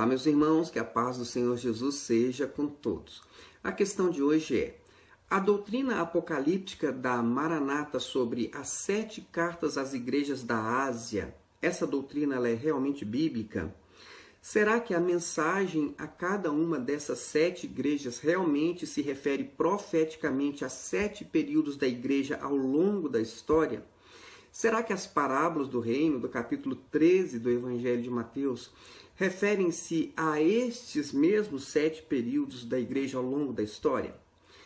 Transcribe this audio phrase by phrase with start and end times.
[0.00, 3.22] Olá, meus irmãos, que a paz do Senhor Jesus seja com todos.
[3.62, 4.78] A questão de hoje é:
[5.28, 12.36] a doutrina apocalíptica da Maranata sobre as sete cartas às igrejas da Ásia, essa doutrina
[12.48, 13.74] é realmente bíblica?
[14.40, 20.70] Será que a mensagem a cada uma dessas sete igrejas realmente se refere profeticamente a
[20.70, 23.84] sete períodos da igreja ao longo da história?
[24.50, 28.72] Será que as parábolas do reino, do capítulo 13 do Evangelho de Mateus,
[29.20, 34.14] referem-se a estes mesmos sete períodos da igreja ao longo da história?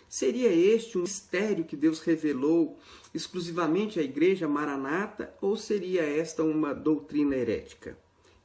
[0.09, 2.79] Seria este um mistério que Deus revelou
[3.13, 7.99] exclusivamente à igreja maranata ou seria esta uma doutrina herética?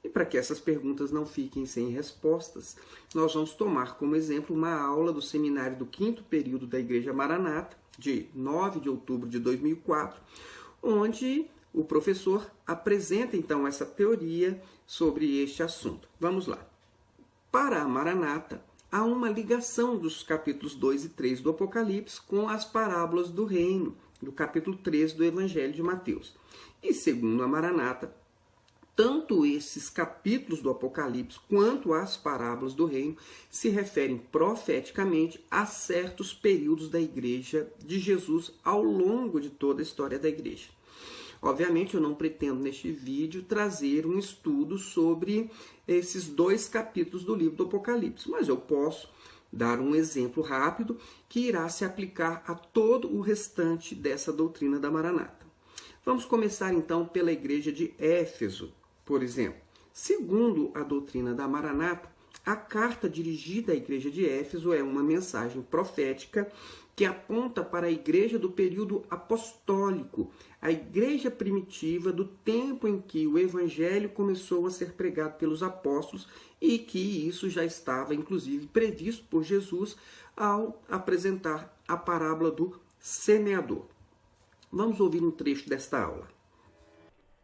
[0.03, 2.76] E para que essas perguntas não fiquem sem respostas,
[3.14, 7.78] nós vamos tomar como exemplo uma aula do seminário do quinto período da Igreja Maranata,
[8.00, 10.20] de 9 de outubro de 2004,
[10.81, 16.08] onde o professor apresenta então essa teoria sobre este assunto.
[16.20, 16.67] Vamos lá.
[17.52, 22.66] Para a Maranata, há uma ligação dos capítulos 2 e 3 do Apocalipse com as
[22.66, 26.36] parábolas do reino, do capítulo 3 do Evangelho de Mateus.
[26.81, 28.14] E segundo a Maranata,
[28.95, 33.16] tanto esses capítulos do Apocalipse quanto as parábolas do reino
[33.50, 39.84] se referem profeticamente a certos períodos da igreja de Jesus ao longo de toda a
[39.84, 40.67] história da igreja.
[41.42, 45.50] Obviamente, eu não pretendo neste vídeo trazer um estudo sobre
[45.88, 49.09] esses dois capítulos do livro do Apocalipse, mas eu posso
[49.52, 54.92] dar um exemplo rápido que irá se aplicar a todo o restante dessa doutrina da
[54.92, 55.48] Maranata.
[56.06, 58.74] Vamos começar então pela igreja de Éfeso,
[59.06, 59.62] por exemplo,
[59.94, 62.09] segundo a doutrina da Maranata,
[62.46, 66.52] a carta dirigida à igreja de Éfeso é uma mensagem profética
[67.00, 73.25] que aponta para a igreja do período apostólico, a igreja primitiva do tempo em que
[73.25, 76.28] o evangelho começou a ser pregado pelos apóstolos
[76.59, 79.96] e que isso já estava inclusive previsto por Jesus
[80.35, 83.85] ao apresentar a parábola do semeador.
[84.69, 86.28] Vamos ouvir um trecho desta aula.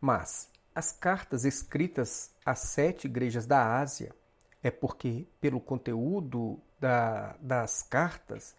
[0.01, 4.13] Mas as cartas escritas às sete igrejas da Ásia
[4.61, 8.53] é porque, pelo conteúdo da, das cartas,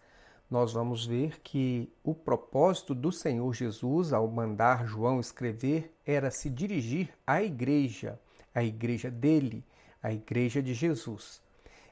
[0.49, 6.49] nós vamos ver que o propósito do Senhor Jesus ao mandar João escrever era se
[6.49, 8.19] dirigir à igreja,
[8.53, 9.65] à igreja dele,
[10.01, 11.41] à igreja de Jesus.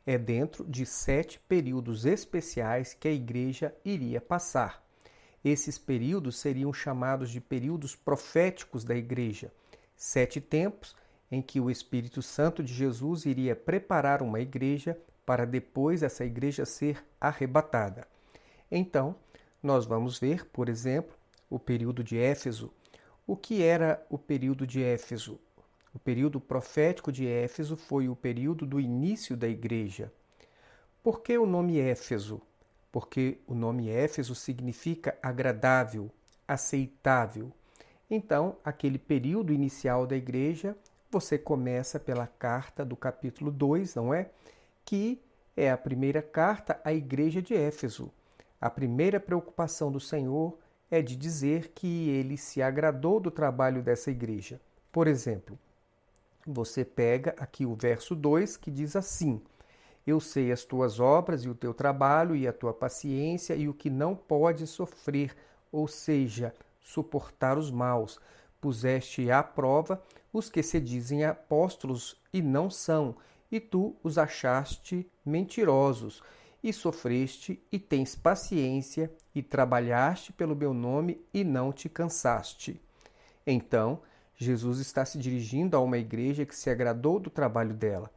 [0.05, 4.83] É dentro de sete períodos especiais que a igreja iria passar.
[5.43, 9.51] Esses períodos seriam chamados de períodos proféticos da igreja
[9.95, 10.95] sete tempos
[11.31, 16.65] em que o Espírito Santo de Jesus iria preparar uma igreja para depois essa igreja
[16.65, 18.07] ser arrebatada.
[18.71, 19.15] Então,
[19.61, 21.15] nós vamos ver, por exemplo,
[21.49, 22.71] o período de Éfeso.
[23.25, 25.39] O que era o período de Éfeso?
[25.93, 30.11] O período profético de Éfeso foi o período do início da igreja.
[31.01, 32.41] Por que o nome Éfeso?
[32.91, 36.11] Porque o nome Éfeso significa agradável,
[36.47, 37.51] aceitável.
[38.09, 40.75] Então, aquele período inicial da igreja,
[41.09, 44.29] você começa pela carta do capítulo 2, não é?
[44.83, 45.21] Que
[45.55, 48.11] é a primeira carta à igreja de Éfeso.
[48.65, 50.57] A primeira preocupação do Senhor
[50.89, 54.59] é de dizer que ele se agradou do trabalho dessa igreja.
[54.91, 55.55] Por exemplo,
[56.43, 59.39] você pega aqui o verso 2 que diz assim:
[60.07, 63.73] Eu sei as tuas obras e o teu trabalho e a tua paciência e o
[63.73, 65.35] que não pode sofrer,
[65.71, 68.19] ou seja, suportar os maus.
[68.59, 70.01] Puseste à prova
[70.33, 73.15] os que se dizem apóstolos e não são,
[73.51, 76.23] e tu os achaste mentirosos,
[76.65, 82.81] e sofreste e tens paciência, e trabalhaste pelo meu nome e não te cansaste.
[83.45, 84.01] Então,
[84.35, 88.09] Jesus está se dirigindo a uma igreja que se agradou do trabalho dela.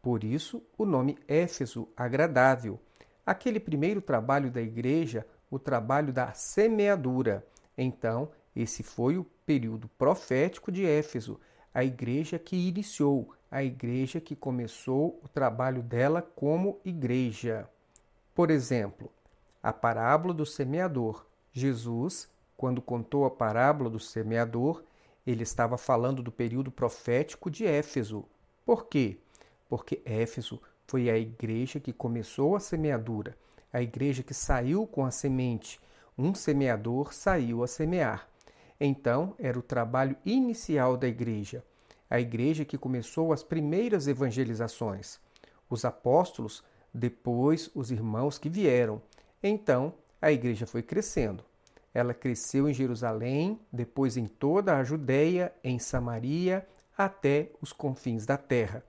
[0.00, 2.78] Por isso, o nome Éfeso, agradável.
[3.26, 7.44] Aquele primeiro trabalho da igreja, o trabalho da semeadura.
[7.76, 11.40] Então, esse foi o período profético de Éfeso,
[11.74, 17.68] a igreja que iniciou, a igreja que começou o trabalho dela como igreja.
[18.38, 19.10] Por exemplo,
[19.60, 21.26] a parábola do semeador.
[21.52, 24.84] Jesus, quando contou a parábola do semeador,
[25.26, 28.24] ele estava falando do período profético de Éfeso.
[28.64, 29.18] Por quê?
[29.68, 33.36] Porque Éfeso foi a igreja que começou a semeadura,
[33.72, 35.80] a igreja que saiu com a semente,
[36.16, 38.28] um semeador saiu a semear.
[38.78, 41.64] Então, era o trabalho inicial da igreja,
[42.08, 45.18] a igreja que começou as primeiras evangelizações.
[45.68, 46.62] Os apóstolos,
[46.92, 49.00] depois os irmãos que vieram.
[49.42, 51.44] Então, a igreja foi crescendo.
[51.94, 58.36] Ela cresceu em Jerusalém, depois em toda a Judéia, em Samaria, até os confins da
[58.36, 58.84] terra.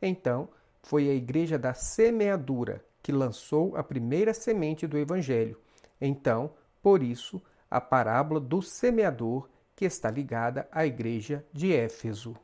[0.00, 0.48] Então,
[0.82, 5.58] foi a igreja da semeadura que lançou a primeira semente do evangelho.
[6.00, 6.50] Então,
[6.82, 12.36] por isso, a parábola do semeador que está ligada à igreja de Éfeso.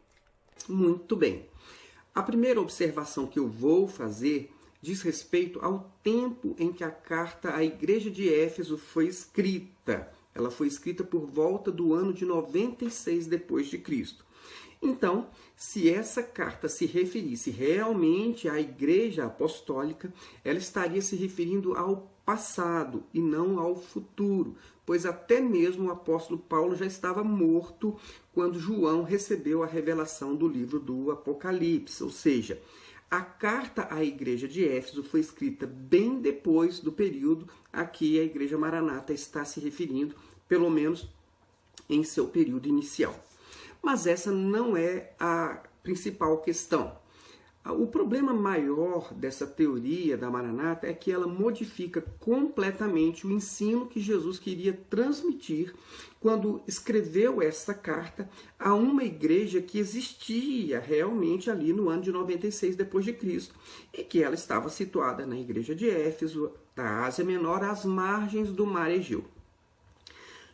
[0.69, 1.49] Muito bem.
[2.15, 4.54] A primeira observação que eu vou fazer
[4.85, 10.13] diz respeito ao tempo em que a carta à igreja de Éfeso foi escrita.
[10.35, 14.27] Ela foi escrita por volta do ano de 96 depois de Cristo.
[14.83, 20.13] Então, se essa carta se referisse realmente à igreja apostólica,
[20.45, 24.55] ela estaria se referindo ao passado e não ao futuro,
[24.85, 27.97] pois até mesmo o apóstolo Paulo já estava morto
[28.35, 32.61] quando João recebeu a revelação do livro do Apocalipse, ou seja,
[33.17, 38.25] a carta à igreja de Éfeso foi escrita bem depois do período a que a
[38.25, 40.17] igreja maranata está se referindo,
[40.49, 41.09] pelo menos
[41.89, 43.15] em seu período inicial.
[43.81, 46.99] Mas essa não é a principal questão.
[47.67, 54.01] O problema maior dessa teoria da Maranata é que ela modifica completamente o ensino que
[54.01, 55.75] Jesus queria transmitir
[56.21, 58.29] quando escreveu essa carta
[58.59, 63.55] a uma igreja que existia realmente ali no ano de 96 depois de Cristo
[63.95, 68.67] e que ela estava situada na igreja de Éfeso, da Ásia Menor, às margens do
[68.67, 69.25] Mar Egeu.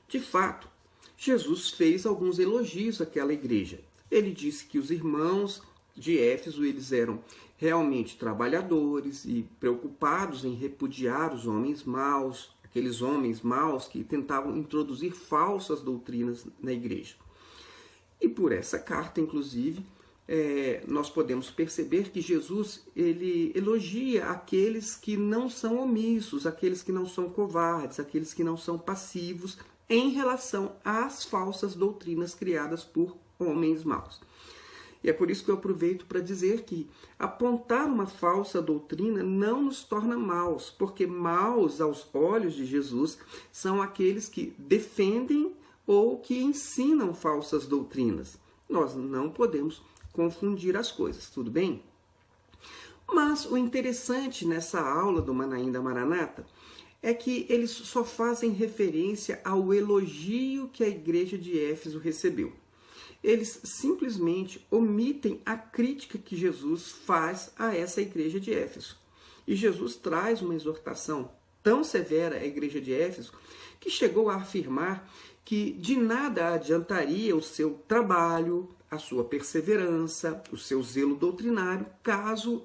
[0.06, 0.68] De fato,
[1.16, 3.80] Jesus fez alguns elogios àquela igreja.
[4.08, 5.62] Ele disse que os irmãos
[5.96, 7.20] de Éfeso, eles eram
[7.56, 15.12] realmente trabalhadores e preocupados em repudiar os homens maus, aqueles homens maus que tentavam introduzir
[15.12, 17.16] falsas doutrinas na igreja.
[18.20, 19.84] E por essa carta, inclusive,
[20.32, 26.92] é, nós podemos perceber que Jesus ele elogia aqueles que não são omissos, aqueles que
[26.92, 29.58] não são covardes, aqueles que não são passivos
[29.88, 34.20] em relação às falsas doutrinas criadas por homens maus.
[35.02, 36.88] E é por isso que eu aproveito para dizer que
[37.18, 43.18] apontar uma falsa doutrina não nos torna maus, porque maus aos olhos de Jesus
[43.50, 45.54] são aqueles que defendem
[45.86, 48.38] ou que ensinam falsas doutrinas.
[48.68, 49.82] Nós não podemos
[50.12, 51.82] confundir as coisas, tudo bem?
[53.12, 56.46] Mas o interessante nessa aula do Manaim da Maranata
[57.02, 62.52] é que eles só fazem referência ao elogio que a igreja de Éfeso recebeu
[63.22, 68.98] eles simplesmente omitem a crítica que Jesus faz a essa igreja de Éfeso.
[69.46, 71.30] E Jesus traz uma exortação
[71.62, 73.32] tão severa à igreja de Éfeso
[73.78, 75.10] que chegou a afirmar
[75.44, 82.64] que de nada adiantaria o seu trabalho, a sua perseverança, o seu zelo doutrinário, caso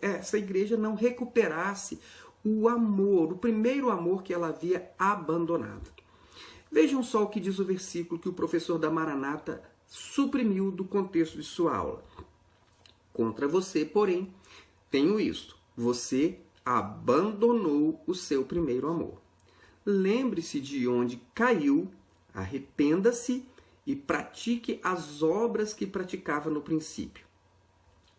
[0.00, 1.98] essa igreja não recuperasse
[2.44, 5.90] o amor, o primeiro amor que ela havia abandonado.
[6.70, 9.62] Vejam só o que diz o versículo que o professor da Maranata
[9.96, 12.04] suprimiu do contexto de sua aula.
[13.14, 14.30] Contra você, porém,
[14.90, 19.22] tenho isto: você abandonou o seu primeiro amor.
[19.86, 21.90] Lembre-se de onde caiu,
[22.34, 23.48] arrependa-se
[23.86, 27.24] e pratique as obras que praticava no princípio.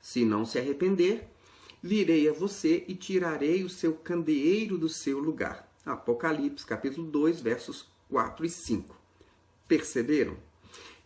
[0.02, 1.30] Se não se arrepender,
[1.84, 5.72] virei a você e tirarei o seu candeeiro do seu lugar.
[5.86, 8.96] Apocalipse, capítulo 2, versos 4 e 5.
[9.68, 10.47] Perceberam?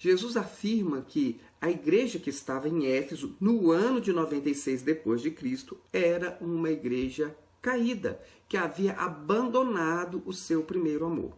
[0.04, 5.30] Jesus afirma que a igreja que estava em Éfeso no ano de 96 depois de
[5.30, 11.34] Cristo era uma igreja caída, que havia abandonado o seu primeiro amor.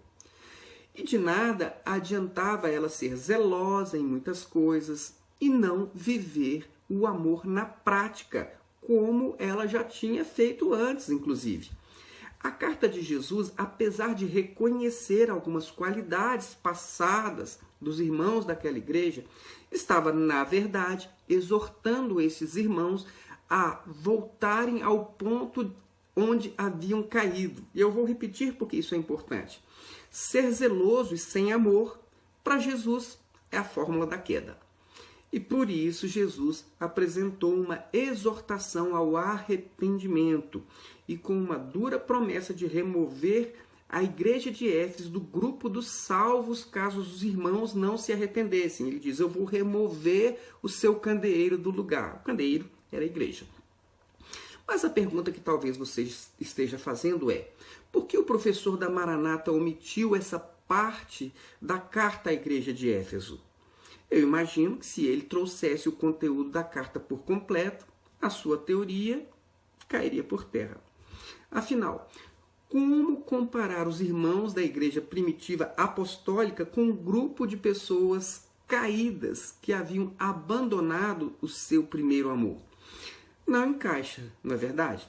[0.95, 7.45] E de nada adiantava ela ser zelosa em muitas coisas e não viver o amor
[7.45, 11.69] na prática, como ela já tinha feito antes, inclusive.
[12.39, 19.23] A carta de Jesus, apesar de reconhecer algumas qualidades passadas dos irmãos daquela igreja,
[19.71, 23.05] estava, na verdade, exortando esses irmãos
[23.49, 25.71] a voltarem ao ponto
[26.15, 27.63] onde haviam caído.
[27.73, 29.63] E eu vou repetir porque isso é importante.
[30.09, 31.99] Ser zeloso e sem amor,
[32.43, 33.19] para Jesus,
[33.51, 34.57] é a fórmula da queda.
[35.31, 40.63] E por isso Jesus apresentou uma exortação ao arrependimento
[41.07, 43.55] e com uma dura promessa de remover
[43.93, 48.87] a igreja de Éfeso do grupo dos salvos, caso os irmãos não se arrependessem.
[48.87, 52.15] Ele diz: Eu vou remover o seu candeeiro do lugar.
[52.15, 53.45] O candeeiro era a igreja.
[54.67, 57.51] Mas a pergunta que talvez você esteja fazendo é:
[57.91, 61.31] por que o professor da Maranata omitiu essa parte
[61.61, 63.39] da carta à igreja de Éfeso?
[64.09, 67.85] Eu imagino que se ele trouxesse o conteúdo da carta por completo,
[68.19, 69.23] a sua teoria
[69.87, 70.81] cairia por terra.
[71.51, 72.09] Afinal,
[72.73, 79.71] como comparar os irmãos da igreja primitiva apostólica com um grupo de pessoas caídas que
[79.71, 82.57] haviam abandonado o seu primeiro amor.
[83.45, 85.07] não encaixa, não é verdade?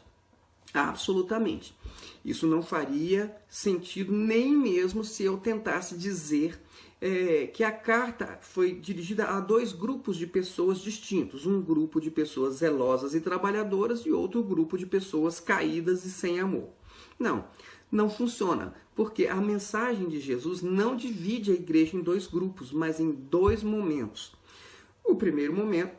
[0.75, 1.75] Absolutamente.
[2.23, 6.61] Isso não faria sentido nem mesmo se eu tentasse dizer
[7.01, 12.11] é, que a carta foi dirigida a dois grupos de pessoas distintos: um grupo de
[12.11, 16.69] pessoas zelosas e trabalhadoras e outro grupo de pessoas caídas e sem amor.
[17.19, 17.45] Não,
[17.91, 23.01] não funciona, porque a mensagem de Jesus não divide a igreja em dois grupos, mas
[23.01, 24.33] em dois momentos.
[25.05, 25.95] O primeiro momento,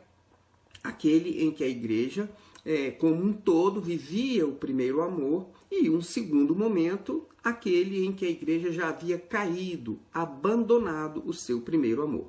[0.82, 2.30] aquele em que a igreja
[2.66, 8.26] é, como um todo vivia o primeiro amor, e um segundo momento, aquele em que
[8.26, 12.26] a igreja já havia caído, abandonado o seu primeiro amor.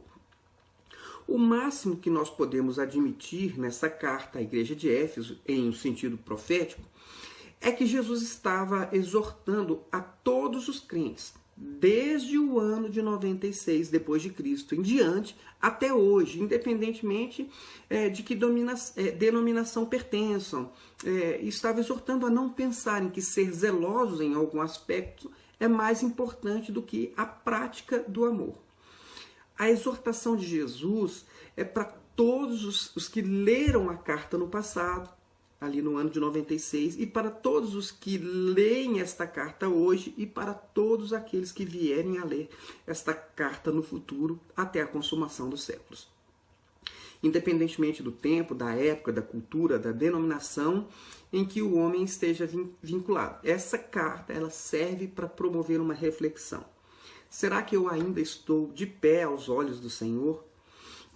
[1.28, 6.18] O máximo que nós podemos admitir nessa carta à igreja de Éfeso, em um sentido
[6.18, 6.84] profético,
[7.60, 14.22] é que Jesus estava exortando a todos os crentes desde o ano de 96 depois
[14.22, 17.50] de Cristo em diante até hoje, independentemente
[17.90, 20.72] é, de que domina, é, denominação pertençam.
[21.04, 26.72] É, estava exortando a não pensarem que ser zelosos em algum aspecto é mais importante
[26.72, 28.56] do que a prática do amor.
[29.58, 31.86] A exortação de Jesus é para
[32.16, 35.10] todos os, os que leram a carta no passado,
[35.60, 40.26] ali no ano de 96, e para todos os que leem esta carta hoje e
[40.26, 42.50] para todos aqueles que vierem a ler
[42.86, 46.08] esta carta no futuro até a consumação dos séculos.
[47.24, 50.88] Independentemente do tempo, da época, da cultura, da denominação
[51.34, 52.48] em que o homem esteja
[52.82, 53.40] vinculado.
[53.44, 56.64] Essa carta ela serve para promover uma reflexão.
[57.30, 60.47] Será que eu ainda estou de pé aos olhos do Senhor?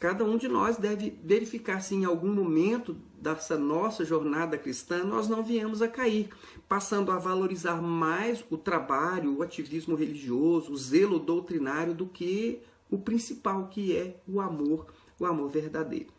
[0.01, 5.29] Cada um de nós deve verificar se em algum momento dessa nossa jornada cristã nós
[5.29, 6.27] não viemos a cair,
[6.67, 12.97] passando a valorizar mais o trabalho, o ativismo religioso, o zelo doutrinário do que o
[12.97, 14.87] principal, que é o amor,
[15.19, 16.09] o amor verdadeiro.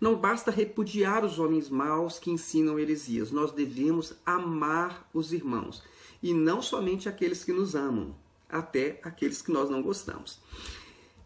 [0.00, 5.84] Não basta repudiar os homens maus que ensinam heresias, nós devemos amar os irmãos,
[6.20, 8.12] e não somente aqueles que nos amam,
[8.48, 10.40] até aqueles que nós não gostamos.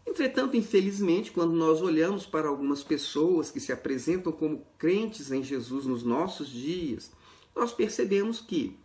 [0.07, 5.85] Entretanto, infelizmente, quando nós olhamos para algumas pessoas que se apresentam como crentes em Jesus
[5.85, 7.11] nos nossos dias,
[7.53, 8.79] nós percebemos que,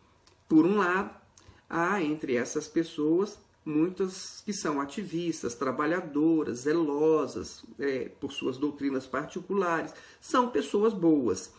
[0.49, 1.17] por um lado,
[1.71, 9.95] há entre essas pessoas muitas que são ativistas, trabalhadoras, zelosas é, por suas doutrinas particulares,
[10.21, 11.52] são pessoas boas,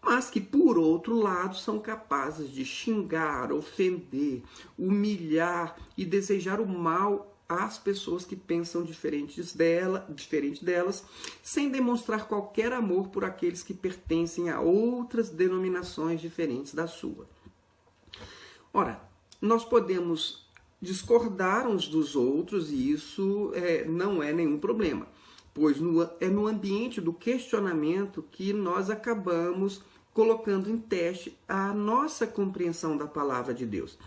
[0.00, 4.44] mas que, por outro lado, são capazes de xingar, ofender,
[4.78, 11.04] humilhar e desejar o mal às pessoas que pensam diferentes dela, diferente delas,
[11.42, 17.28] sem demonstrar qualquer amor por aqueles que pertencem a outras denominações diferentes da sua.
[18.72, 19.02] Ora,
[19.42, 20.48] nós podemos
[20.80, 25.08] discordar uns dos outros e isso é, não é nenhum problema,
[25.52, 29.82] pois no, é no ambiente do questionamento que nós acabamos
[30.14, 33.98] colocando em teste a nossa compreensão da palavra de Deus.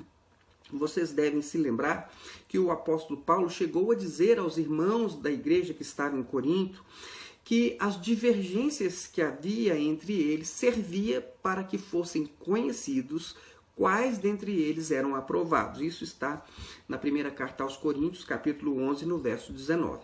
[0.77, 2.13] Vocês devem se lembrar
[2.47, 6.83] que o apóstolo Paulo chegou a dizer aos irmãos da igreja que estavam em Corinto
[7.43, 13.35] que as divergências que havia entre eles servia para que fossem conhecidos
[13.75, 15.81] quais dentre eles eram aprovados.
[15.81, 16.45] Isso está
[16.87, 20.03] na primeira carta aos Coríntios, capítulo 11, no verso 19.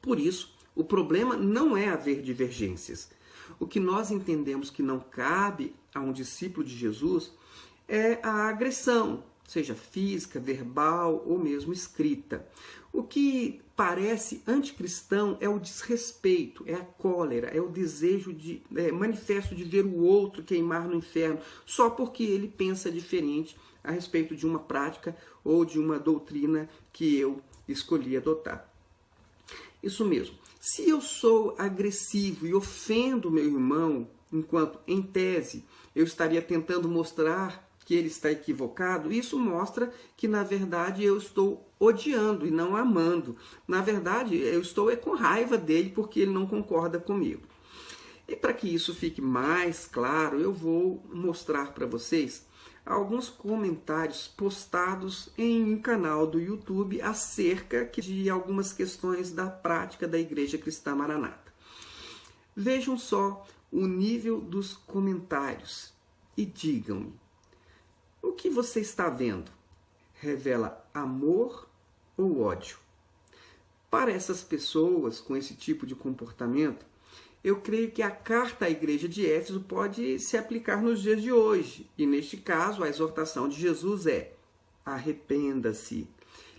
[0.00, 3.10] Por isso, o problema não é haver divergências.
[3.58, 7.32] O que nós entendemos que não cabe a um discípulo de Jesus
[7.88, 12.46] é a agressão, seja física, verbal ou mesmo escrita.
[12.92, 18.90] O que parece anticristão é o desrespeito, é a cólera, é o desejo de é,
[18.90, 24.34] manifesto de ver o outro queimar no inferno só porque ele pensa diferente a respeito
[24.34, 28.68] de uma prática ou de uma doutrina que eu escolhi adotar.
[29.82, 30.36] Isso mesmo.
[30.58, 37.65] Se eu sou agressivo e ofendo meu irmão, enquanto em tese eu estaria tentando mostrar
[37.86, 43.36] que ele está equivocado, isso mostra que na verdade eu estou odiando e não amando.
[43.66, 47.46] Na verdade, eu estou é com raiva dele porque ele não concorda comigo.
[48.26, 52.44] E para que isso fique mais claro, eu vou mostrar para vocês
[52.84, 60.18] alguns comentários postados em um canal do YouTube acerca de algumas questões da prática da
[60.18, 61.54] Igreja Cristã Maranata.
[62.54, 65.94] Vejam só o nível dos comentários
[66.36, 67.25] e digam-me
[68.28, 69.50] o que você está vendo?
[70.14, 71.68] Revela amor
[72.16, 72.78] ou ódio?
[73.90, 76.84] Para essas pessoas com esse tipo de comportamento,
[77.44, 81.30] eu creio que a carta à igreja de Éfeso pode se aplicar nos dias de
[81.30, 81.88] hoje.
[81.96, 84.32] E neste caso, a exortação de Jesus é:
[84.84, 86.08] arrependa-se,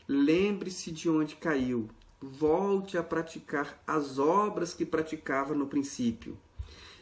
[0.08, 1.90] lembre-se de onde caiu,
[2.22, 6.38] volte a praticar as obras que praticava no princípio.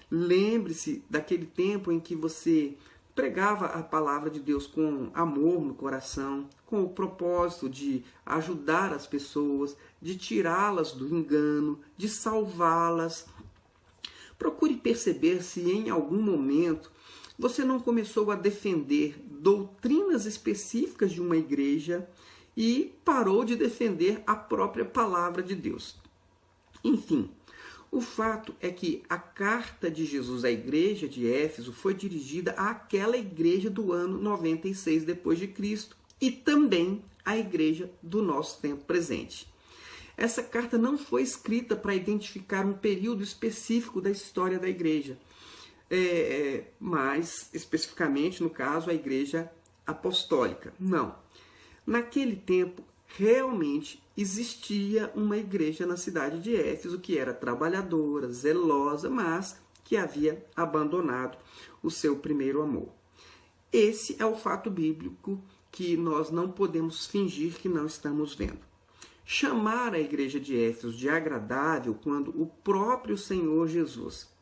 [0.09, 2.75] Lembre-se daquele tempo em que você
[3.15, 9.07] pregava a palavra de Deus com amor no coração, com o propósito de ajudar as
[9.07, 13.25] pessoas, de tirá-las do engano, de salvá-las.
[14.37, 16.91] Procure perceber se em algum momento
[17.39, 22.07] você não começou a defender doutrinas específicas de uma igreja
[22.55, 25.95] e parou de defender a própria palavra de Deus.
[26.83, 27.29] Enfim,
[27.91, 33.17] o fato é que a carta de Jesus à igreja de Éfeso foi dirigida àquela
[33.17, 39.47] igreja do ano 96 depois de Cristo e também à igreja do nosso tempo presente.
[40.17, 45.17] Essa carta não foi escrita para identificar um período específico da história da igreja,
[45.89, 49.51] é, mas especificamente no caso a igreja
[49.85, 50.73] apostólica.
[50.79, 51.15] Não.
[51.85, 52.83] Naquele tempo,
[53.17, 60.45] realmente existia uma igreja na cidade de Éfeso que era trabalhadora, zelosa, mas que havia
[60.55, 61.37] abandonado
[61.81, 62.89] o seu primeiro amor.
[63.71, 65.41] Esse é o fato bíblico
[65.71, 68.59] que nós não podemos fingir que não estamos vendo.
[69.25, 74.33] Chamar a igreja de Éfeso de agradável quando o próprio Senhor Jesus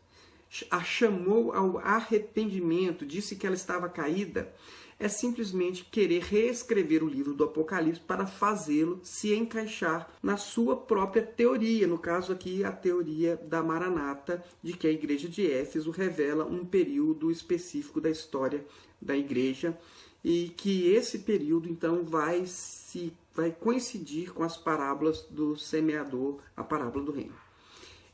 [0.69, 4.53] a chamou ao arrependimento, disse que ela estava caída,
[4.99, 11.21] é simplesmente querer reescrever o livro do Apocalipse para fazê-lo se encaixar na sua própria
[11.21, 16.45] teoria, no caso aqui a teoria da Maranata, de que a igreja de Éfeso revela
[16.45, 18.65] um período específico da história
[19.01, 19.77] da igreja
[20.23, 26.63] e que esse período então vai se vai coincidir com as parábolas do semeador, a
[26.63, 27.35] parábola do reino.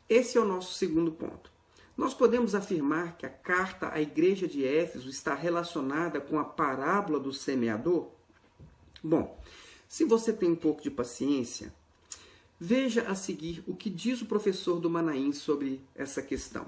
[0.08, 1.52] Esse é o nosso segundo ponto.
[2.00, 7.20] Nós podemos afirmar que a carta à igreja de Éfeso está relacionada com a parábola
[7.20, 8.08] do semeador?
[9.04, 9.38] Bom,
[9.86, 11.74] se você tem um pouco de paciência,
[12.58, 16.68] veja a seguir o que diz o professor do Manaim sobre essa questão.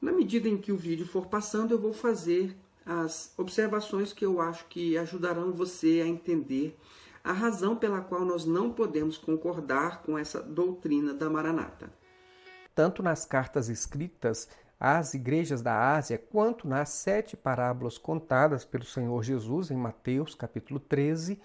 [0.00, 4.40] Na medida em que o vídeo for passando, eu vou fazer as observações que eu
[4.40, 6.76] acho que ajudarão você a entender
[7.22, 11.99] a razão pela qual nós não podemos concordar com essa doutrina da Maranata
[12.80, 14.48] tanto nas cartas escritas
[14.80, 20.80] às igrejas da Ásia, quanto nas sete parábolas contadas pelo Senhor Jesus em Mateus capítulo
[20.80, 21.38] 13,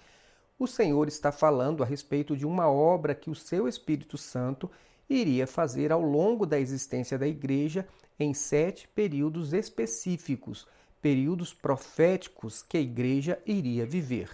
[0.58, 4.70] o Senhor está falando a respeito de uma obra que o seu Espírito Santo
[5.10, 7.86] iria fazer ao longo da existência da igreja
[8.18, 10.66] em sete períodos específicos,
[11.02, 14.30] períodos proféticos que a igreja iria viver.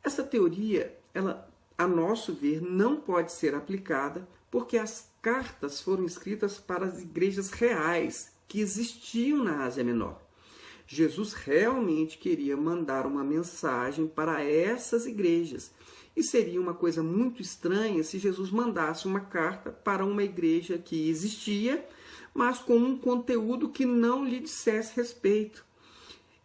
[0.00, 6.56] Essa teoria, ela, a nosso ver, não pode ser aplicada porque as cartas foram escritas
[6.56, 10.22] para as igrejas reais que existiam na Ásia Menor.
[10.86, 15.72] Jesus realmente queria mandar uma mensagem para essas igrejas.
[16.16, 21.10] E seria uma coisa muito estranha se Jesus mandasse uma carta para uma igreja que
[21.10, 21.84] existia,
[22.32, 25.66] mas com um conteúdo que não lhe dissesse respeito.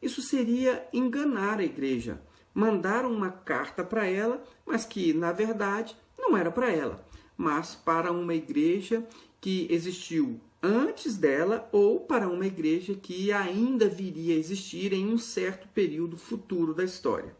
[0.01, 2.19] Isso seria enganar a igreja.
[2.51, 7.10] Mandar uma carta para ela, mas que, na verdade, não era para ela
[7.41, 9.03] mas para uma igreja
[9.41, 15.17] que existiu antes dela ou para uma igreja que ainda viria a existir em um
[15.17, 17.35] certo período futuro da história.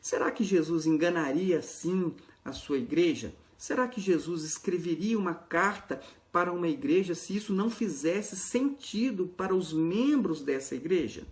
[0.00, 3.34] Será que Jesus enganaria assim a sua igreja?
[3.58, 6.00] Será que Jesus escreveria uma carta
[6.32, 11.26] para uma igreja se isso não fizesse sentido para os membros dessa igreja?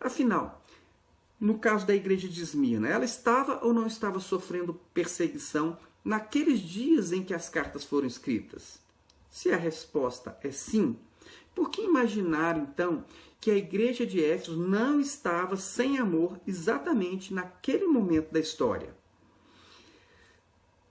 [0.00, 0.64] Afinal,
[1.40, 7.12] no caso da igreja de Esmirna, ela estava ou não estava sofrendo perseguição naqueles dias
[7.12, 8.80] em que as cartas foram escritas?
[9.30, 10.96] Se a resposta é sim,
[11.54, 13.04] por que imaginar então
[13.40, 18.94] que a igreja de Éfeso não estava sem amor exatamente naquele momento da história?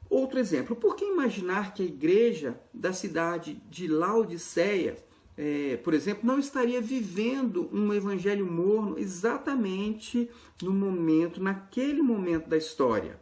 [0.09, 4.97] Outro exemplo, por que imaginar que a igreja da cidade de Laodiceia,
[5.37, 10.29] é, por exemplo, não estaria vivendo um evangelho morno exatamente
[10.61, 13.17] no momento, naquele momento da história?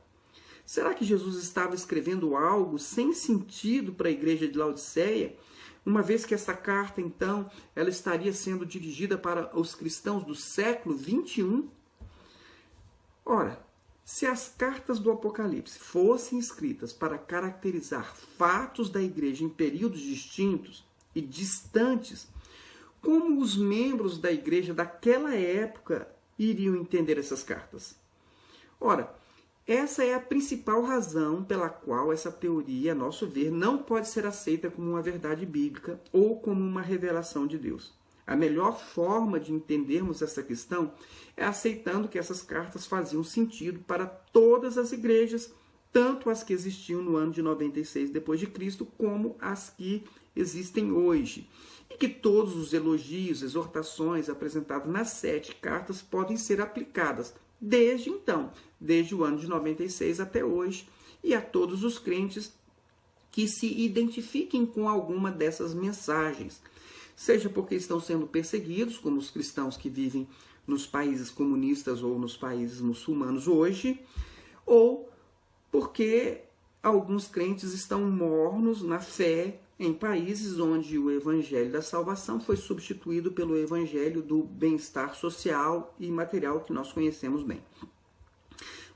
[0.70, 5.36] Será que Jesus estava escrevendo algo sem sentido para a igreja de Laodiceia?
[5.84, 10.96] Uma vez que essa carta, então, ela estaria sendo dirigida para os cristãos do século
[10.96, 11.68] 21?
[13.26, 13.60] Ora,
[14.06, 20.86] se as cartas do Apocalipse fossem escritas para caracterizar fatos da igreja em períodos distintos
[21.16, 22.28] e distantes,
[23.02, 27.96] como os membros da igreja daquela época iriam entender essas cartas?
[28.80, 29.18] Ora,
[29.72, 34.26] essa é a principal razão pela qual essa teoria, a nosso ver, não pode ser
[34.26, 37.94] aceita como uma verdade bíblica ou como uma revelação de Deus.
[38.26, 40.92] A melhor forma de entendermos essa questão
[41.38, 45.54] é aceitando que essas cartas faziam sentido para todas as igrejas,
[45.94, 50.04] tanto as que existiam no ano de 96 depois de Cristo, como as que
[50.36, 51.48] existem hoje.
[51.92, 58.52] E que todos os elogios, exortações apresentados nas sete cartas podem ser aplicadas desde então,
[58.80, 60.88] desde o ano de 96 até hoje,
[61.24, 62.54] e a todos os crentes
[63.32, 66.62] que se identifiquem com alguma dessas mensagens,
[67.16, 70.28] seja porque estão sendo perseguidos, como os cristãos que vivem
[70.66, 74.00] nos países comunistas ou nos países muçulmanos hoje,
[74.66, 75.10] ou
[75.72, 76.42] porque
[76.82, 83.32] alguns crentes estão mornos na fé em países onde o evangelho da salvação foi substituído
[83.32, 87.64] pelo evangelho do bem-estar social e material que nós conhecemos bem.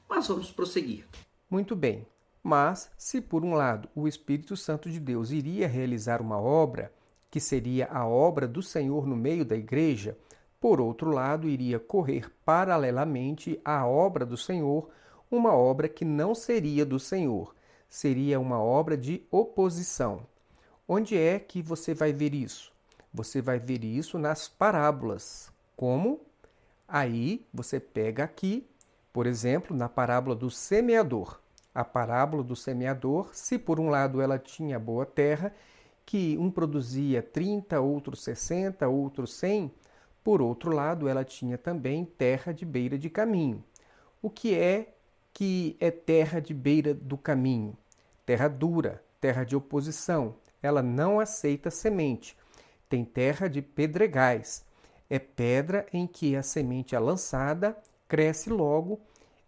[0.09, 1.07] Mas vamos prosseguir.
[1.49, 2.05] Muito bem.
[2.43, 6.91] Mas, se por um lado o Espírito Santo de Deus iria realizar uma obra,
[7.31, 10.17] que seria a obra do Senhor no meio da igreja,
[10.59, 14.89] por outro lado, iria correr paralelamente à obra do Senhor,
[15.31, 17.55] uma obra que não seria do Senhor,
[17.89, 20.27] seria uma obra de oposição.
[20.87, 22.73] Onde é que você vai ver isso?
[23.13, 25.49] Você vai ver isso nas parábolas.
[25.77, 26.19] Como?
[26.85, 28.67] Aí você pega aqui,
[29.13, 31.39] por exemplo, na parábola do semeador.
[31.73, 35.53] A parábola do semeador, se por um lado ela tinha boa terra,
[36.05, 39.71] que um produzia 30, outro 60, outro 100,
[40.21, 43.63] por outro lado ela tinha também terra de beira de caminho.
[44.21, 44.93] O que é
[45.33, 47.77] que é terra de beira do caminho?
[48.25, 52.35] Terra dura, terra de oposição, ela não aceita semente.
[52.89, 54.65] Tem terra de pedregais.
[55.09, 59.01] É pedra em que a semente é lançada, cresce logo,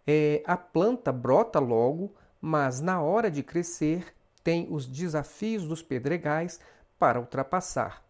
[0.06, 6.60] é, a planta brota logo, mas na hora de crescer tem os desafios dos pedregais
[6.98, 8.04] para ultrapassar.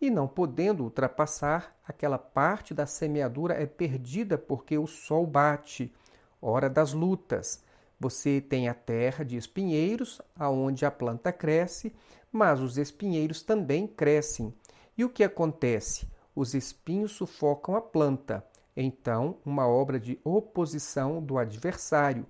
[0.00, 5.92] E não podendo ultrapassar, aquela parte da semeadura é perdida porque o sol bate,
[6.40, 7.62] hora das lutas.
[7.98, 11.92] Você tem a terra de espinheiros, aonde a planta cresce,
[12.32, 14.54] mas os espinheiros também crescem.
[14.96, 16.06] E o que acontece?
[16.34, 18.44] Os espinhos sufocam a planta.
[18.76, 22.26] Então, uma obra de oposição do adversário.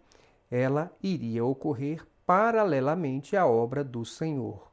[0.50, 4.70] Ela iria ocorrer paralelamente à obra do Senhor.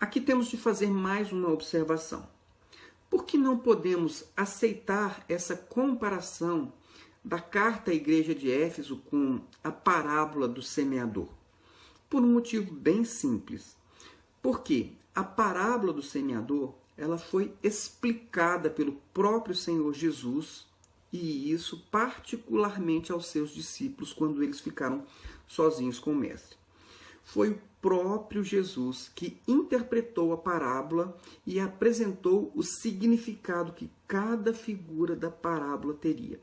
[0.00, 2.26] Aqui temos de fazer mais uma observação.
[3.08, 6.72] Por que não podemos aceitar essa comparação
[7.24, 11.28] da carta à igreja de Éfeso com a parábola do semeador?
[12.08, 13.76] Por um motivo bem simples.
[14.42, 20.66] Porque a parábola do semeador, ela foi explicada pelo próprio Senhor Jesus
[21.12, 25.04] e isso particularmente aos seus discípulos quando eles ficaram
[25.46, 26.56] sozinhos com o mestre.
[27.24, 35.16] Foi o próprio Jesus que interpretou a parábola e apresentou o significado que cada figura
[35.16, 36.40] da parábola teria.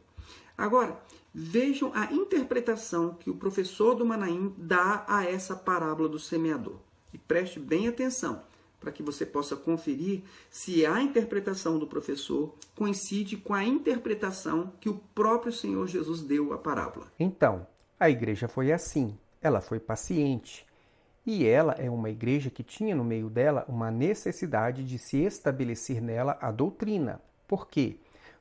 [0.58, 1.00] Agora,
[1.34, 6.87] vejam a interpretação que o professor do Manaim dá a essa parábola do semeador.
[7.18, 8.44] E preste bem atenção
[8.80, 14.88] para que você possa conferir se a interpretação do professor coincide com a interpretação que
[14.88, 17.12] o próprio Senhor Jesus deu à parábola.
[17.20, 17.66] Então,
[18.00, 19.18] a igreja foi assim.
[19.42, 20.64] Ela foi paciente.
[21.26, 26.00] E ela é uma igreja que tinha no meio dela uma necessidade de se estabelecer
[26.00, 27.20] nela a doutrina.
[27.48, 27.98] Por quê?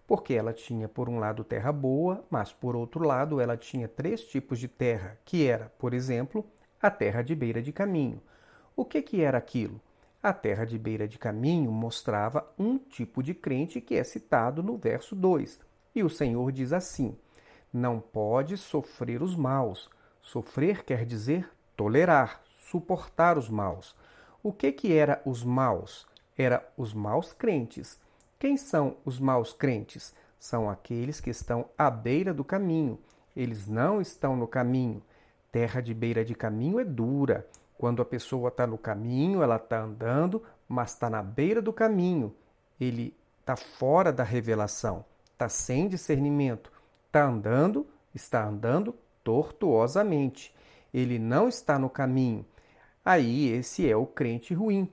[0.06, 4.20] Porque ela tinha, por um lado, terra boa, mas, por outro lado, ela tinha três
[4.20, 6.44] tipos de terra, que era, por exemplo,
[6.80, 8.20] a terra de beira de caminho,
[8.76, 9.80] o que, que era aquilo?
[10.22, 14.76] A terra de beira de caminho mostrava um tipo de crente que é citado no
[14.76, 15.58] verso 2.
[15.94, 17.16] E o Senhor diz assim:
[17.72, 19.88] Não pode sofrer os maus.
[20.20, 23.96] Sofrer quer dizer tolerar, suportar os maus.
[24.42, 26.06] O que que era os maus?
[26.36, 27.98] Era os maus crentes.
[28.38, 30.14] Quem são os maus crentes?
[30.38, 32.98] São aqueles que estão à beira do caminho.
[33.34, 35.02] Eles não estão no caminho.
[35.50, 37.46] Terra de beira de caminho é dura.
[37.78, 42.34] Quando a pessoa está no caminho, ela está andando, mas está na beira do caminho.
[42.80, 46.72] Ele está fora da revelação, está sem discernimento,
[47.06, 50.54] está andando, está andando tortuosamente.
[50.92, 52.44] Ele não está no caminho.
[53.04, 54.90] Aí esse é o crente ruim.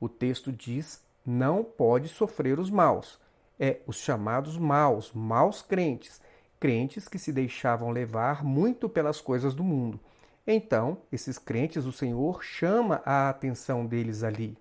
[0.00, 3.20] O texto diz: não pode sofrer os maus.
[3.58, 6.20] É os chamados maus, maus crentes,
[6.58, 10.00] crentes que se deixavam levar muito pelas coisas do mundo.
[10.46, 14.56] Então, esses crentes, o Senhor chama a atenção deles ali.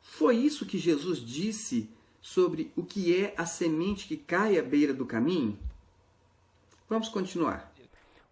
[0.00, 1.88] Foi isso que Jesus disse
[2.20, 5.58] sobre o que é a semente que cai à beira do caminho?
[6.88, 7.72] Vamos continuar.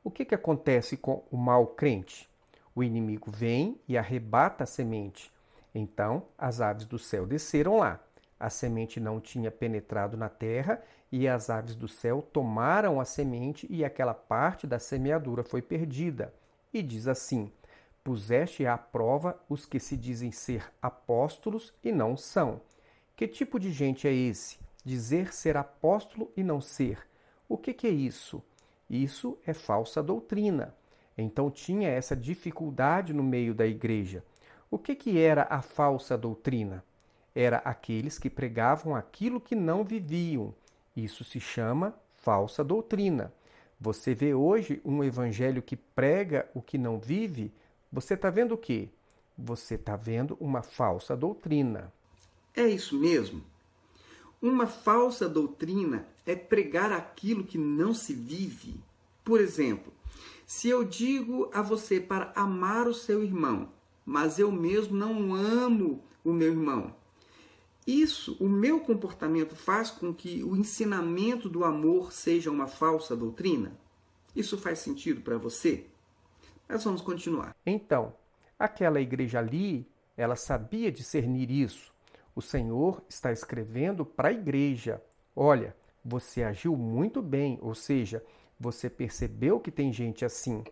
[0.03, 2.29] O que, que acontece com o mau crente?
[2.75, 5.31] O inimigo vem e arrebata a semente.
[5.75, 8.01] Então, as aves do céu desceram lá.
[8.40, 13.66] A semente não tinha penetrado na terra e as aves do céu tomaram a semente
[13.68, 16.33] e aquela parte da semeadura foi perdida.
[16.72, 17.53] E diz assim:
[18.03, 22.62] Puseste à prova os que se dizem ser apóstolos e não são.
[23.14, 24.59] Que tipo de gente é esse?
[24.83, 26.98] Dizer ser apóstolo e não ser.
[27.46, 28.42] O que, que é isso?
[28.88, 30.74] Isso é falsa doutrina.
[31.18, 34.24] Então tinha essa dificuldade no meio da igreja.
[34.70, 36.83] O que, que era a falsa doutrina?
[37.35, 40.55] Era aqueles que pregavam aquilo que não viviam.
[40.97, 43.33] Isso se chama falsa doutrina.
[43.81, 47.53] Você vê hoje um evangelho que prega o que não vive,
[47.90, 48.88] você está vendo o quê?
[49.37, 51.93] Você está vendo uma falsa doutrina.
[52.55, 53.43] É isso mesmo.
[54.40, 58.79] Uma falsa doutrina é pregar aquilo que não se vive.
[59.25, 59.93] Por exemplo,
[60.47, 63.69] se eu digo a você para amar o seu irmão,
[64.05, 66.95] mas eu mesmo não amo o meu irmão,
[67.90, 73.72] isso, o meu comportamento faz com que o ensinamento do amor seja uma falsa doutrina?
[74.35, 75.87] Isso faz sentido para você?
[76.68, 77.55] Mas vamos continuar.
[77.66, 78.14] Então,
[78.59, 81.92] aquela igreja ali, ela sabia discernir isso.
[82.35, 85.03] O Senhor está escrevendo para a igreja:
[85.35, 85.74] olha,
[86.05, 88.22] você agiu muito bem, ou seja,
[88.59, 90.62] você percebeu que tem gente assim.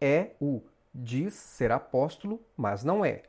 [0.00, 0.62] É o
[0.94, 3.22] diz ser apóstolo, mas não é.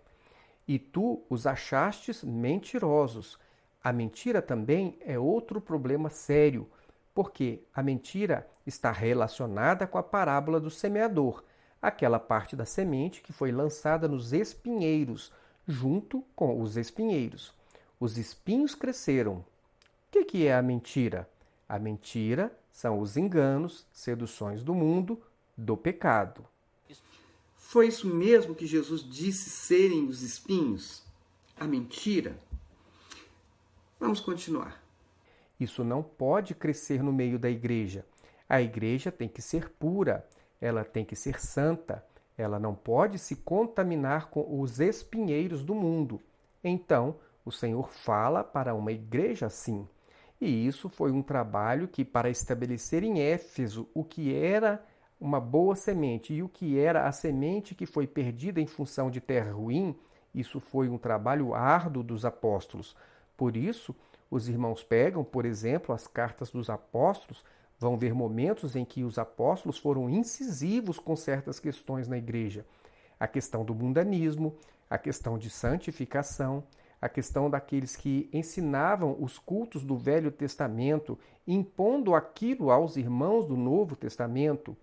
[0.68, 3.38] E tu os achastes mentirosos.
[3.84, 6.70] A mentira também é outro problema sério,
[7.14, 11.44] porque a mentira está relacionada com a parábola do semeador,
[11.82, 15.32] aquela parte da semente que foi lançada nos espinheiros,
[15.68, 17.54] junto com os espinheiros.
[18.00, 19.36] Os espinhos cresceram.
[19.36, 19.46] O
[20.12, 21.30] que, que é a mentira?
[21.68, 25.22] A mentira são os enganos, seduções do mundo,
[25.58, 26.46] do pecado.
[27.66, 31.02] Foi isso mesmo que Jesus disse serem os espinhos?
[31.60, 32.38] A mentira?
[34.00, 34.84] Vamos continuar.
[35.60, 38.06] Isso não pode crescer no meio da igreja.
[38.48, 40.28] A igreja tem que ser pura,
[40.62, 42.06] ela tem que ser santa,
[42.38, 46.22] ela não pode se contaminar com os espinheiros do mundo.
[46.64, 49.88] Então, o Senhor fala para uma igreja assim.
[50.40, 54.86] E isso foi um trabalho que, para estabelecer em Éfeso o que era
[55.24, 59.22] uma boa semente e o que era a semente que foi perdida em função de
[59.22, 59.96] terra ruim,
[60.36, 62.94] isso foi um trabalho árduo dos apóstolos.
[63.38, 63.96] Por isso,
[64.30, 67.42] os irmãos pegam, por exemplo, as cartas dos apóstolos,
[67.80, 72.66] vão ver momentos em que os apóstolos foram incisivos com certas questões na igreja.
[73.18, 74.54] A questão do mundanismo,
[74.90, 76.66] a questão de santificação,
[77.00, 83.56] a questão daqueles que ensinavam os cultos do Velho Testamento, impondo aquilo aos irmãos do
[83.56, 84.76] Novo Testamento,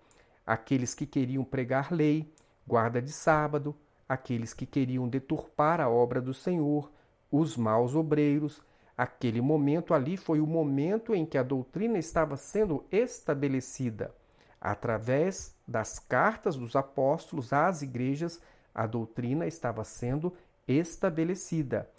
[0.45, 2.31] aqueles que queriam pregar lei,
[2.67, 3.75] guarda de sábado,
[4.07, 6.91] aqueles que queriam deturpar a obra do Senhor,
[7.31, 8.61] os maus obreiros.
[8.97, 14.13] Aquele momento ali foi o momento em que a doutrina estava sendo estabelecida.
[14.59, 18.39] Através das cartas dos apóstolos às igrejas,
[18.75, 20.33] a doutrina estava sendo
[20.67, 21.89] estabelecida.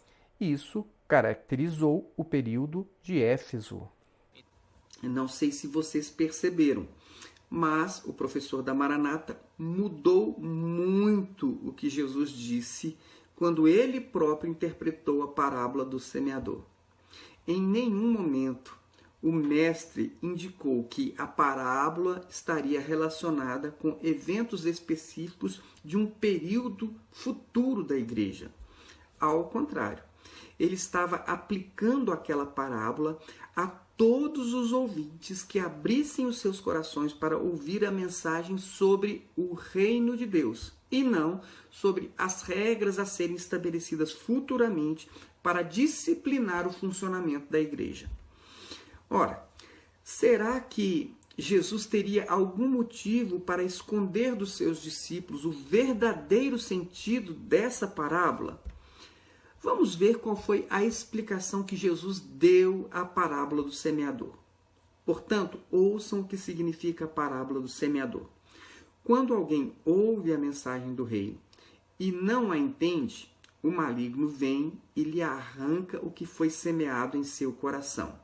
[0.41, 3.89] Isso caracterizou o período de Éfeso.
[5.03, 6.87] Não sei se vocês perceberam,
[7.55, 12.97] mas o professor da Maranata mudou muito o que Jesus disse
[13.37, 16.63] quando ele próprio interpretou a parábola do semeador.
[17.47, 18.75] Em nenhum momento
[19.23, 27.85] o mestre indicou que a parábola estaria relacionada com eventos específicos de um período futuro
[27.85, 28.51] da igreja.
[29.21, 30.03] Ao contrário,
[30.59, 33.19] ele estava aplicando aquela parábola
[33.55, 33.67] a
[34.03, 40.17] todos os ouvintes que abrissem os seus corações para ouvir a mensagem sobre o reino
[40.17, 45.09] de Deus e não sobre as regras a serem estabelecidas futuramente
[45.41, 48.11] para disciplinar o funcionamento da igreja.
[49.09, 49.49] Ora,
[50.03, 57.87] será que Jesus teria algum motivo para esconder dos seus discípulos o verdadeiro sentido dessa
[57.87, 58.61] parábola?
[59.63, 64.35] Vamos ver qual foi a explicação que Jesus deu à parábola do semeador.
[65.07, 68.27] Portanto, ouçam o que significa a parábola do semeador.
[69.05, 71.39] Quando alguém ouve a mensagem do reino
[71.99, 77.23] e não a entende, o maligno vem e lhe arranca o que foi semeado em
[77.23, 78.19] seu coração.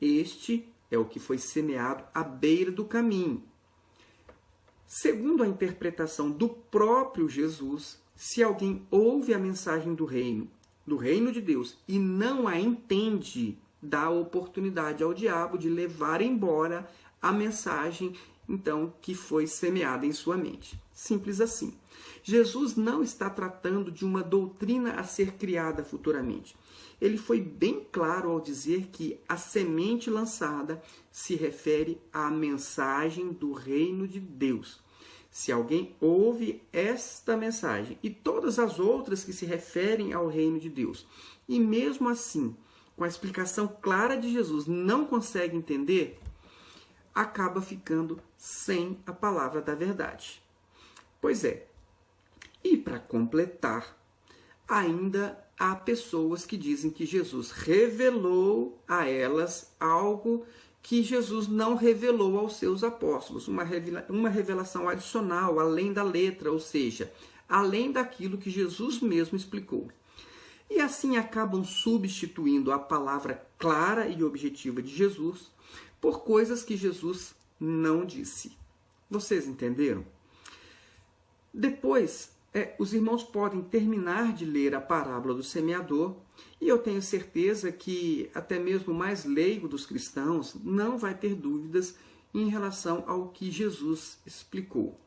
[0.00, 3.44] Este é o que foi semeado à beira do caminho.
[4.86, 10.50] Segundo a interpretação do próprio Jesus, se alguém ouve a mensagem do reino,
[10.84, 16.90] do reino de Deus, e não a entende, dá oportunidade ao diabo de levar embora
[17.22, 18.12] a mensagem
[18.48, 20.76] então que foi semeada em sua mente.
[20.92, 21.74] Simples assim.
[22.24, 26.56] Jesus não está tratando de uma doutrina a ser criada futuramente.
[27.00, 33.52] Ele foi bem claro ao dizer que a semente lançada se refere à mensagem do
[33.52, 34.80] reino de Deus.
[35.30, 40.68] Se alguém ouve esta mensagem e todas as outras que se referem ao reino de
[40.68, 41.06] Deus,
[41.48, 42.56] e mesmo assim,
[42.96, 46.18] com a explicação clara de Jesus, não consegue entender,
[47.14, 50.42] acaba ficando sem a palavra da verdade.
[51.20, 51.66] Pois é.
[52.62, 53.96] E para completar,
[54.66, 60.46] ainda há pessoas que dizem que Jesus revelou a elas algo
[60.82, 66.50] que Jesus não revelou aos seus apóstolos, uma, revela uma revelação adicional, além da letra,
[66.50, 67.12] ou seja,
[67.48, 69.88] além daquilo que Jesus mesmo explicou.
[70.70, 75.50] E assim acabam substituindo a palavra clara e objetiva de Jesus
[76.00, 78.56] por coisas que Jesus não disse.
[79.10, 80.04] Vocês entenderam?
[81.52, 86.16] Depois, é, os irmãos podem terminar de ler a parábola do semeador,
[86.60, 91.34] e eu tenho certeza que até mesmo o mais leigo dos cristãos não vai ter
[91.34, 91.94] dúvidas
[92.34, 94.98] em relação ao que Jesus explicou.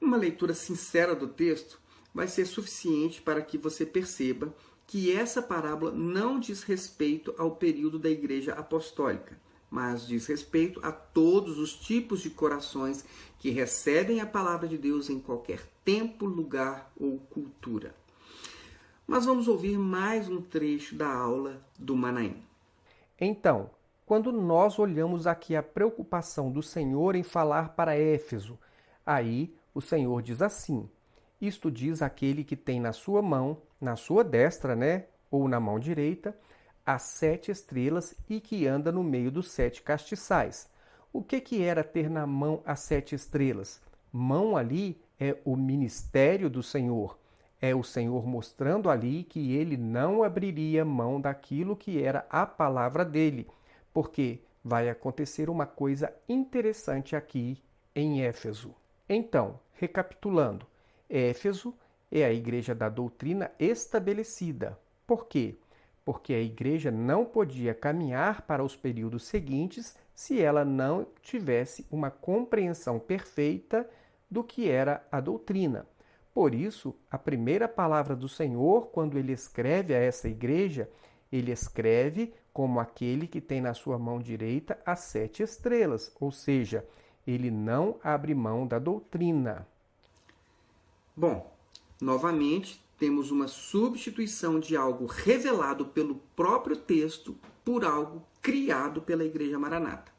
[0.00, 1.80] Uma leitura sincera do texto
[2.12, 4.54] vai ser suficiente para que você perceba
[4.86, 9.42] que essa parábola não diz respeito ao período da Igreja Apostólica
[9.74, 13.04] mas diz respeito a todos os tipos de corações
[13.40, 17.92] que recebem a palavra de Deus em qualquer tempo, lugar ou cultura.
[19.06, 22.42] Mas vamos ouvir mais um trecho da aula do Manaim.
[23.20, 23.68] Então,
[24.06, 28.58] quando nós olhamos aqui a preocupação do Senhor em falar para Éfeso,
[29.04, 30.88] aí o Senhor diz assim:
[31.38, 35.78] Isto diz aquele que tem na sua mão, na sua destra, né, ou na mão
[35.78, 36.34] direita,
[36.84, 40.66] as sete estrelas e que anda no meio dos sete castiçais.
[41.12, 43.82] O que, que era ter na mão as sete estrelas?
[44.10, 47.18] Mão ali é o ministério do Senhor.
[47.64, 53.04] É o Senhor mostrando ali que ele não abriria mão daquilo que era a palavra
[53.04, 53.46] dele,
[53.92, 57.62] porque vai acontecer uma coisa interessante aqui
[57.94, 58.74] em Éfeso.
[59.08, 60.66] Então, recapitulando,
[61.08, 61.72] Éfeso
[62.10, 64.78] é a igreja da doutrina estabelecida.
[65.06, 65.56] Por quê?
[66.04, 72.10] porque a igreja não podia caminhar para os períodos seguintes se ela não tivesse uma
[72.10, 73.88] compreensão perfeita
[74.30, 75.86] do que era a doutrina.
[76.34, 80.90] Por isso, a primeira palavra do Senhor, quando ele escreve a essa igreja,
[81.30, 86.84] ele escreve como aquele que tem na sua mão direita as sete estrelas, ou seja,
[87.24, 89.66] ele não abre mão da doutrina.
[91.16, 91.52] Bom,
[92.00, 99.58] novamente temos uma substituição de algo revelado pelo próprio texto por algo criado pela Igreja
[99.58, 100.12] Maranata.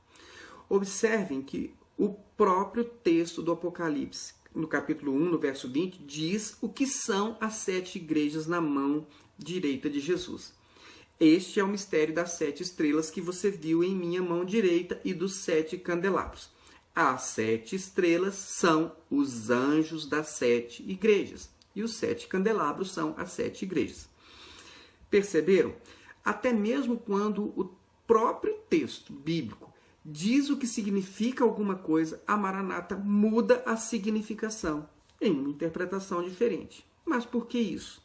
[0.69, 6.69] Observem que o próprio texto do Apocalipse, no capítulo 1, no verso 20, diz o
[6.69, 9.05] que são as sete igrejas na mão
[9.37, 10.53] direita de Jesus.
[11.19, 15.13] Este é o mistério das sete estrelas que você viu em minha mão direita e
[15.13, 16.49] dos sete candelabros.
[16.93, 23.31] As sete estrelas são os anjos das sete igrejas e os sete candelabros são as
[23.31, 24.07] sete igrejas.
[25.09, 25.75] Perceberam?
[26.23, 27.75] Até mesmo quando o
[28.07, 29.74] próprio texto bíblico
[30.05, 34.87] diz o que significa alguma coisa, a Maranata muda a significação
[35.19, 36.85] em uma interpretação diferente.
[37.03, 38.03] Mas por que isso?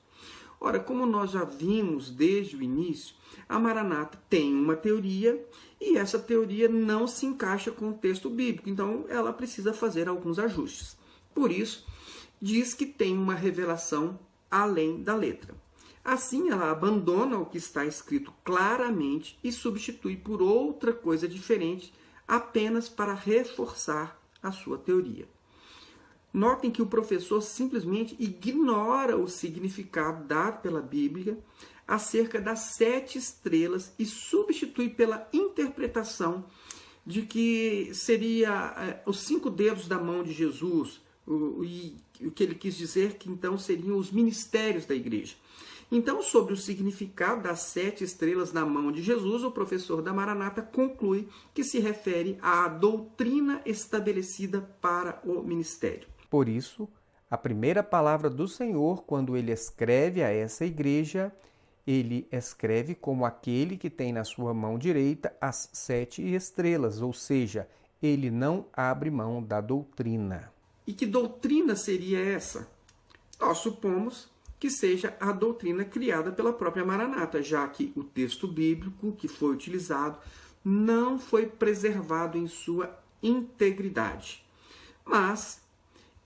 [0.59, 3.15] Ora, como nós já vimos desde o início,
[3.49, 5.47] a Maranata tem uma teoria
[5.81, 10.39] e essa teoria não se encaixa com o texto bíblico, então ela precisa fazer alguns
[10.39, 10.97] ajustes.
[11.35, 11.87] Por isso,
[12.41, 14.19] diz que tem uma revelação
[14.51, 15.55] além da letra.
[16.05, 21.93] Assim, ela abandona o que está escrito claramente e substitui por outra coisa diferente
[22.27, 25.29] apenas para reforçar a sua teoria.
[26.33, 31.39] Notem que o professor simplesmente ignora o significado dado pela Bíblia
[31.87, 36.45] acerca das sete estrelas e substitui pela interpretação
[37.05, 42.55] de que seria eh, os cinco dedos da mão de Jesus, e o que ele
[42.55, 45.35] quis dizer que então seriam os ministérios da igreja.
[45.93, 50.63] Então, sobre o significado das sete estrelas na mão de Jesus, o professor da Maranata
[50.63, 56.07] conclui que se refere à doutrina estabelecida para o ministério.
[56.31, 56.89] Por isso,
[57.29, 61.33] a primeira palavra do Senhor, quando ele escreve a essa igreja,
[61.85, 67.69] ele escreve como aquele que tem na sua mão direita as sete estrelas, ou seja,
[68.01, 70.53] ele não abre mão da doutrina.
[70.87, 72.69] E que doutrina seria essa?
[73.41, 74.29] Nós supomos
[74.61, 79.55] que seja a doutrina criada pela própria Maranata, já que o texto bíblico que foi
[79.55, 80.19] utilizado
[80.63, 84.45] não foi preservado em sua integridade.
[85.03, 85.63] Mas,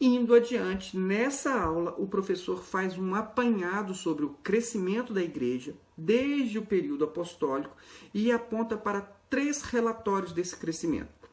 [0.01, 6.59] indo adiante, nessa aula, o professor faz um apanhado sobre o crescimento da igreja desde
[6.59, 7.77] o período apostólico
[8.13, 11.24] e aponta para três relatórios desse crescimento.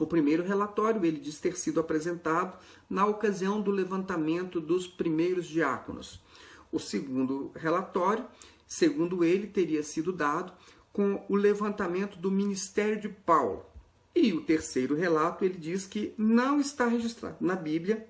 [0.00, 6.18] O primeiro relatório ele diz ter sido apresentado na ocasião do levantamento dos primeiros diáconos.
[6.72, 8.24] O segundo relatório,
[8.66, 10.54] segundo ele, teria sido dado
[10.90, 13.66] com o levantamento do ministério de Paulo.
[14.14, 18.08] E o terceiro relato, ele diz que não está registrado na Bíblia,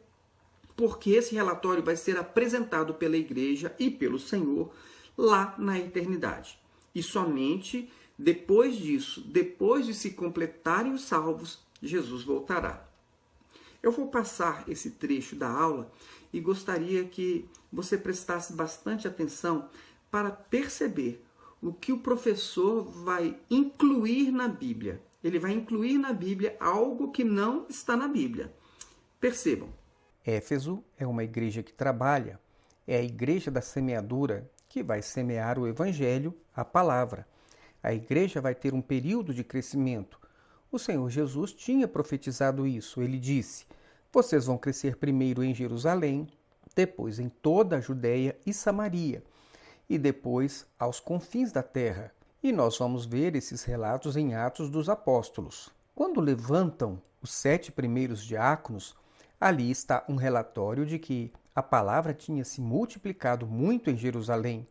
[0.77, 4.73] porque esse relatório vai ser apresentado pela igreja e pelo Senhor
[5.19, 6.57] lá na eternidade.
[6.95, 12.89] E somente depois disso, depois de se completarem os salvos, Jesus voltará.
[13.83, 15.91] Eu vou passar esse trecho da aula
[16.33, 19.69] e gostaria que você prestasse bastante atenção
[20.11, 21.25] para perceber
[21.63, 25.01] o que o professor vai incluir na Bíblia.
[25.23, 28.53] Ele vai incluir na Bíblia algo que não está na Bíblia.
[29.21, 29.69] Percebam.
[30.25, 32.41] Éfeso é uma igreja que trabalha,
[32.87, 37.27] é a igreja da semeadura que vai semear o evangelho, a palavra.
[37.83, 40.21] A igreja vai ter um período de crescimento.
[40.73, 43.03] O Senhor Jesus tinha profetizado isso.
[43.03, 43.67] Ele disse:
[44.13, 46.29] Vocês vão crescer primeiro em Jerusalém,
[46.77, 49.23] depois em toda a Judéia e Samaria,
[49.89, 52.13] e depois aos confins da terra.
[52.41, 55.71] E nós vamos ver esses relatos em Atos dos Apóstolos.
[55.93, 58.97] Quando levantam os sete primeiros diáconos,
[59.41, 64.67] ali está um relatório de que a palavra tinha se multiplicado muito em Jerusalém.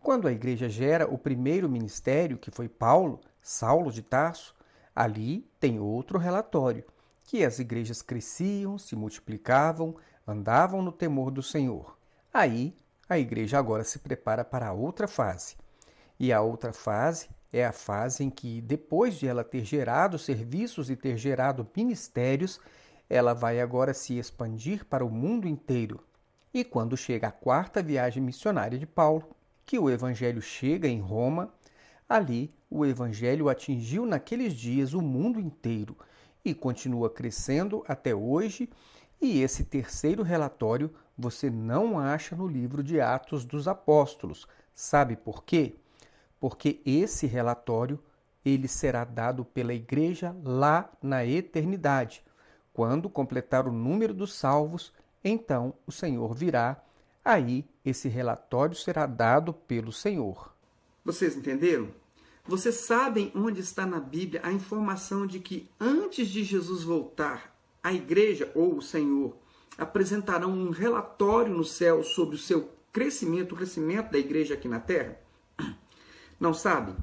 [0.00, 4.54] Quando a igreja gera o primeiro ministério, que foi Paulo, Saulo de Tarso,
[4.98, 6.84] ali tem outro relatório,
[7.22, 9.94] que as igrejas cresciam, se multiplicavam,
[10.26, 11.96] andavam no temor do Senhor.
[12.34, 12.74] Aí
[13.08, 15.56] a igreja agora se prepara para outra fase.
[16.18, 20.90] E a outra fase é a fase em que, depois de ela ter gerado serviços
[20.90, 22.60] e ter gerado ministérios,
[23.08, 26.02] ela vai agora se expandir para o mundo inteiro.
[26.52, 29.30] E quando chega a quarta viagem missionária de Paulo,
[29.64, 31.54] que o evangelho chega em Roma,
[32.08, 35.96] ali o evangelho atingiu naqueles dias o mundo inteiro
[36.44, 38.68] e continua crescendo até hoje.
[39.20, 44.46] E esse terceiro relatório você não acha no livro de Atos dos Apóstolos.
[44.74, 45.74] Sabe por quê?
[46.38, 47.98] Porque esse relatório
[48.44, 52.22] ele será dado pela igreja lá na eternidade.
[52.72, 54.92] Quando completar o número dos salvos,
[55.24, 56.80] então o Senhor virá.
[57.24, 60.56] Aí esse relatório será dado pelo Senhor.
[61.08, 61.88] Vocês entenderam?
[62.46, 67.94] Vocês sabem onde está na Bíblia a informação de que antes de Jesus voltar, a
[67.94, 69.34] igreja ou o Senhor
[69.78, 74.80] apresentarão um relatório no céu sobre o seu crescimento, o crescimento da igreja aqui na
[74.80, 75.18] terra?
[76.38, 76.94] Não sabem?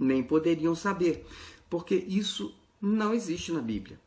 [0.00, 1.26] Nem poderiam saber,
[1.68, 4.00] porque isso não existe na Bíblia.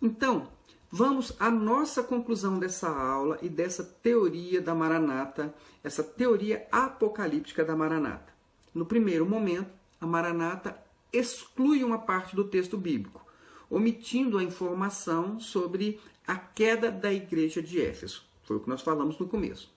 [0.00, 0.46] Então,
[0.88, 5.52] vamos à nossa conclusão dessa aula e dessa teoria da Maranata,
[5.82, 8.32] essa teoria apocalíptica da Maranata.
[8.74, 9.70] No primeiro momento,
[10.00, 10.76] a Maranata
[11.12, 13.24] exclui uma parte do texto bíblico,
[13.68, 18.24] omitindo a informação sobre a queda da igreja de Éfeso.
[18.44, 19.70] Foi o que nós falamos no começo.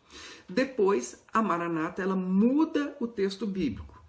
[0.48, 4.02] Depois, a Maranata ela muda o texto bíblico,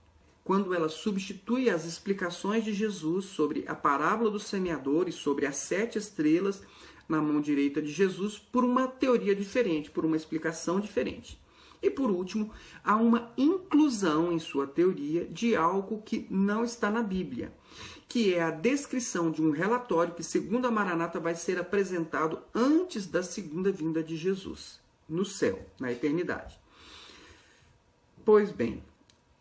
[0.44, 5.56] quando ela substitui as explicações de Jesus sobre a parábola do semeador e sobre as
[5.56, 6.62] sete estrelas
[7.08, 11.38] na mão direita de Jesus por uma teoria diferente, por uma explicação diferente.
[11.82, 12.50] E por último,
[12.82, 17.52] há uma inclusão em sua teoria de algo que não está na Bíblia
[18.08, 23.06] que é a descrição de um relatório que, segundo a Maranata, vai ser apresentado antes
[23.06, 26.58] da segunda vinda de Jesus, no céu, na eternidade.
[28.24, 28.82] Pois bem,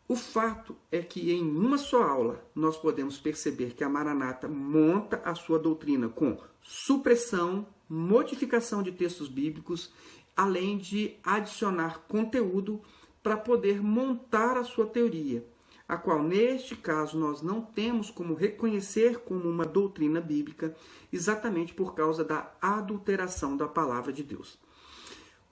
[0.07, 5.21] o fato é que em uma só aula nós podemos perceber que a Maranata monta
[5.23, 9.91] a sua doutrina com supressão, modificação de textos bíblicos,
[10.35, 12.81] além de adicionar conteúdo
[13.21, 15.45] para poder montar a sua teoria
[15.87, 20.75] a qual neste caso nós não temos como reconhecer como uma doutrina bíblica,
[21.13, 24.57] exatamente por causa da adulteração da palavra de Deus.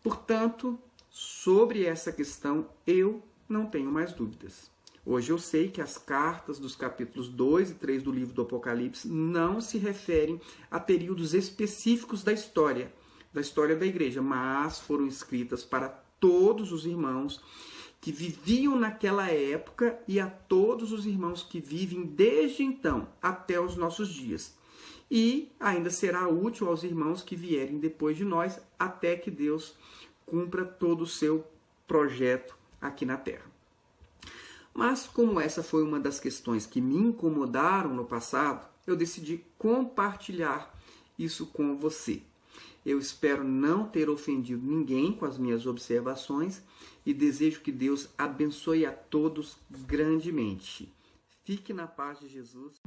[0.02, 0.78] Portanto,
[1.10, 4.72] sobre essa questão eu não tenho mais dúvidas.
[5.06, 9.08] Hoje eu sei que as cartas dos capítulos 2 e 3 do livro do Apocalipse
[9.08, 12.92] não se referem a períodos específicos da história,
[13.34, 17.42] da história da igreja, mas foram escritas para todos os irmãos
[18.00, 23.76] que viviam naquela época e a todos os irmãos que vivem desde então até os
[23.76, 24.56] nossos dias.
[25.10, 29.76] E ainda será útil aos irmãos que vierem depois de nós, até que Deus
[30.26, 31.46] cumpra todo o seu
[31.88, 33.46] projeto aqui na terra.
[34.74, 40.74] Mas, como essa foi uma das questões que me incomodaram no passado, eu decidi compartilhar
[41.18, 42.22] isso com você.
[42.86, 46.62] Eu espero não ter ofendido ninguém com as minhas observações
[47.06, 50.94] e desejo que Deus abençoe a todos grandemente.
[51.44, 52.83] Fique na paz de Jesus.